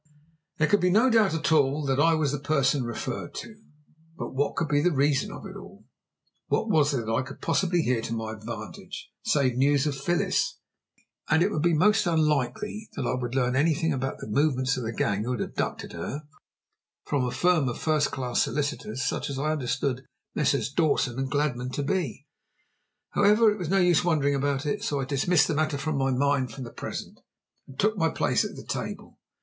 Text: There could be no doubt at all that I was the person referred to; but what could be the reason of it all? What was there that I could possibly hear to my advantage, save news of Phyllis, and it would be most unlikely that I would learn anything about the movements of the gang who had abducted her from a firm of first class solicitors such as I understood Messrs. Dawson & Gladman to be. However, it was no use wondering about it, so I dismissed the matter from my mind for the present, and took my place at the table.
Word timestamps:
There 0.57 0.67
could 0.67 0.79
be 0.79 0.89
no 0.89 1.11
doubt 1.11 1.35
at 1.35 1.51
all 1.51 1.85
that 1.85 1.99
I 1.99 2.15
was 2.15 2.31
the 2.31 2.39
person 2.39 2.85
referred 2.85 3.35
to; 3.35 3.55
but 4.17 4.33
what 4.33 4.55
could 4.55 4.67
be 4.67 4.81
the 4.81 4.91
reason 4.91 5.31
of 5.31 5.45
it 5.45 5.55
all? 5.55 5.85
What 6.47 6.67
was 6.71 6.91
there 6.91 7.05
that 7.05 7.11
I 7.13 7.21
could 7.21 7.39
possibly 7.39 7.83
hear 7.83 8.01
to 8.01 8.13
my 8.15 8.33
advantage, 8.33 9.11
save 9.23 9.57
news 9.57 9.85
of 9.85 9.95
Phyllis, 9.95 10.57
and 11.29 11.43
it 11.43 11.51
would 11.51 11.61
be 11.61 11.75
most 11.75 12.07
unlikely 12.07 12.89
that 12.95 13.05
I 13.05 13.13
would 13.13 13.35
learn 13.35 13.55
anything 13.55 13.93
about 13.93 14.17
the 14.17 14.25
movements 14.27 14.75
of 14.75 14.81
the 14.85 14.91
gang 14.91 15.23
who 15.23 15.33
had 15.33 15.41
abducted 15.41 15.93
her 15.93 16.23
from 17.05 17.23
a 17.23 17.29
firm 17.29 17.69
of 17.69 17.77
first 17.77 18.09
class 18.09 18.41
solicitors 18.41 19.03
such 19.07 19.29
as 19.29 19.37
I 19.37 19.51
understood 19.51 20.03
Messrs. 20.33 20.73
Dawson 20.73 21.23
& 21.29 21.29
Gladman 21.29 21.69
to 21.73 21.83
be. 21.83 22.25
However, 23.11 23.51
it 23.51 23.59
was 23.59 23.69
no 23.69 23.77
use 23.77 24.03
wondering 24.03 24.33
about 24.33 24.65
it, 24.65 24.81
so 24.83 24.99
I 24.99 25.05
dismissed 25.05 25.47
the 25.47 25.53
matter 25.53 25.77
from 25.77 25.95
my 25.95 26.09
mind 26.09 26.51
for 26.51 26.61
the 26.61 26.71
present, 26.73 27.19
and 27.67 27.77
took 27.77 27.97
my 27.99 28.09
place 28.09 28.43
at 28.43 28.55
the 28.55 28.65
table. 28.65 29.19